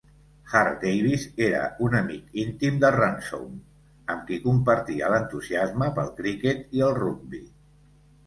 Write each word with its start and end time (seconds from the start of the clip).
Hart-Davis 0.51 1.23
era 1.47 1.59
un 1.87 1.97
amic 1.97 2.39
íntim 2.43 2.79
de 2.83 2.91
Ransome, 2.95 3.59
amb 4.13 4.25
qui 4.31 4.39
compartia 4.47 5.11
l'entusiasme 5.15 5.91
pel 5.99 6.09
criquet 6.23 6.75
i 6.79 6.83
el 6.87 6.97
rugbi. 7.03 7.43